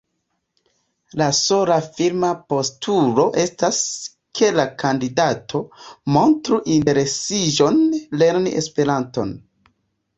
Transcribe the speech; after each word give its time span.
La 1.21 1.25
sola 1.39 1.75
firma 1.97 2.31
postulo 2.53 3.27
estas, 3.43 3.83
ke 4.41 4.51
la 4.57 4.67
kandidato 4.87 5.65
“montru 6.19 6.63
interesiĝon 6.81 7.83
lerni 8.25 8.61
Esperanton”. 8.65 9.41